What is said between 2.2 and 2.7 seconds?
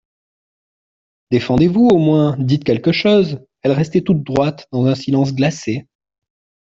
Dites